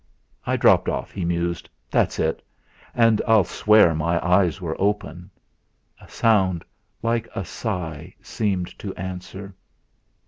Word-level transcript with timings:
'I 0.47 0.55
dropped 0.57 0.89
off,' 0.89 1.11
he 1.11 1.23
mused, 1.23 1.69
'that's 1.91 2.17
it! 2.17 2.41
And 2.95 3.19
yet 3.19 3.29
I'll 3.29 3.43
swear 3.43 3.93
my 3.93 4.19
eyes 4.27 4.59
were 4.59 4.75
open!' 4.81 5.29
A 5.99 6.09
sound 6.09 6.65
like 7.03 7.27
a 7.35 7.45
sigh 7.45 8.15
seemed 8.19 8.79
to 8.79 8.95
answer. 8.95 9.53